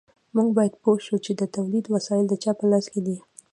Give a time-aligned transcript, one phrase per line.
[0.35, 3.17] موږ باید پوه شو چې د تولید وسایل د چا په لاس کې دي.